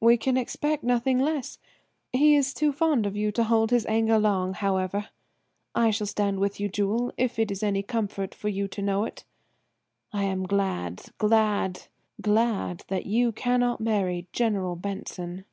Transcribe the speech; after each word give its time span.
"We 0.00 0.16
can 0.16 0.36
expect 0.36 0.82
nothing 0.82 1.20
less. 1.20 1.60
He 2.12 2.34
is 2.34 2.52
too 2.52 2.72
fond 2.72 3.06
of 3.06 3.14
you 3.16 3.30
to 3.30 3.44
hold 3.44 3.70
his 3.70 3.86
anger 3.86 4.18
long, 4.18 4.52
however. 4.52 5.10
I 5.76 5.92
shall 5.92 6.08
stand 6.08 6.40
with 6.40 6.58
you, 6.58 6.68
Jewel, 6.68 7.12
if 7.16 7.38
it 7.38 7.52
is 7.52 7.62
any 7.62 7.84
comfort 7.84 8.34
for 8.34 8.48
you 8.48 8.66
to 8.66 8.82
know 8.82 9.04
it. 9.04 9.22
I 10.12 10.24
am 10.24 10.42
glad, 10.44 11.02
glad, 11.18 11.82
glad, 12.20 12.84
that 12.88 13.06
you 13.06 13.30
cannot 13.30 13.80
marry 13.80 14.26
General 14.32 14.74
Benson." 14.74 15.44